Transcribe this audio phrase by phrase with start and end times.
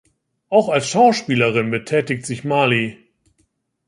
[0.49, 2.97] Auch als Schauspielerin betätigt sich Marley.